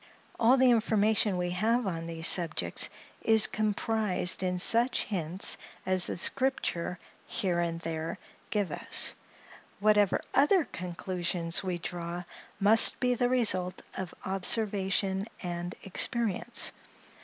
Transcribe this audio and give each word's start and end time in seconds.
All 0.39 0.57
the 0.57 0.71
information 0.71 1.37
we 1.37 1.51
have 1.51 1.85
on 1.85 2.07
these 2.07 2.25
subjects 2.25 2.89
is 3.21 3.45
comprised 3.45 4.41
in 4.41 4.57
such 4.57 5.03
hints 5.03 5.59
as 5.85 6.07
the 6.07 6.17
Scripture 6.17 6.97
here 7.27 7.59
and 7.59 7.79
there 7.81 8.17
give 8.49 8.71
us: 8.71 9.13
whatever 9.79 10.19
other 10.33 10.65
conclusions 10.65 11.63
we 11.63 11.77
draw, 11.77 12.23
must 12.59 12.99
be 12.99 13.13
the 13.13 13.29
result 13.29 13.79
of 13.95 14.15
observation 14.25 15.27
and 15.43 15.75
experience. 15.83 16.71